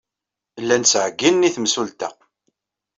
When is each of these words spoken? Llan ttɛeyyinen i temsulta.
Llan 0.61 0.83
ttɛeyyinen 0.83 1.47
i 1.47 1.49
temsulta. 1.55 2.09